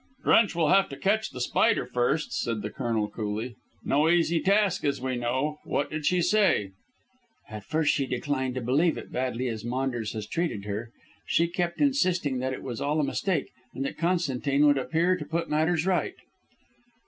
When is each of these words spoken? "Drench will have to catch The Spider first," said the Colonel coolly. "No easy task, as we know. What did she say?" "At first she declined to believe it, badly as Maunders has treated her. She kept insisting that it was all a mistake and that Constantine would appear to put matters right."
"Drench 0.23 0.55
will 0.55 0.69
have 0.69 0.89
to 0.89 0.97
catch 0.97 1.29
The 1.29 1.39
Spider 1.39 1.85
first," 1.85 2.33
said 2.33 2.63
the 2.63 2.71
Colonel 2.71 3.07
coolly. 3.07 3.53
"No 3.85 4.09
easy 4.09 4.39
task, 4.41 4.83
as 4.83 4.99
we 4.99 5.15
know. 5.15 5.59
What 5.63 5.91
did 5.91 6.07
she 6.07 6.23
say?" 6.23 6.71
"At 7.47 7.65
first 7.65 7.93
she 7.93 8.07
declined 8.07 8.55
to 8.55 8.61
believe 8.61 8.97
it, 8.97 9.11
badly 9.11 9.47
as 9.47 9.63
Maunders 9.63 10.13
has 10.13 10.25
treated 10.25 10.65
her. 10.65 10.89
She 11.27 11.47
kept 11.47 11.81
insisting 11.81 12.39
that 12.39 12.51
it 12.51 12.63
was 12.63 12.81
all 12.81 12.99
a 12.99 13.03
mistake 13.03 13.49
and 13.75 13.85
that 13.85 13.99
Constantine 13.99 14.65
would 14.65 14.79
appear 14.79 15.15
to 15.17 15.23
put 15.23 15.51
matters 15.51 15.85
right." 15.85 16.15